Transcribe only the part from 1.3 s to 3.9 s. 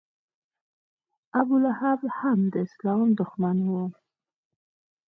ابولهب هم د اسلام دښمن و.